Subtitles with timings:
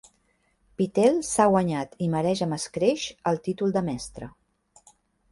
[0.81, 3.03] Pittel s'ha guanyat i mereix amb escreix
[3.33, 4.31] el títol de "mestre".